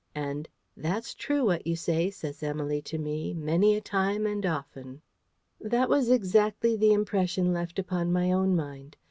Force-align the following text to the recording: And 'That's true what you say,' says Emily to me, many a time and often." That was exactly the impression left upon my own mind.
And 0.15 0.49
'That's 0.75 1.13
true 1.13 1.45
what 1.45 1.67
you 1.67 1.75
say,' 1.75 2.09
says 2.09 2.41
Emily 2.41 2.81
to 2.81 2.97
me, 2.97 3.35
many 3.35 3.75
a 3.75 3.81
time 3.81 4.25
and 4.25 4.43
often." 4.47 5.03
That 5.59 5.89
was 5.89 6.09
exactly 6.09 6.75
the 6.75 6.91
impression 6.91 7.53
left 7.53 7.77
upon 7.77 8.11
my 8.11 8.31
own 8.31 8.55
mind. 8.55 8.97